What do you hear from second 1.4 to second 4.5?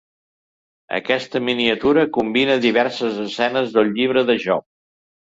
miniatura combina diverses escenes del llibre de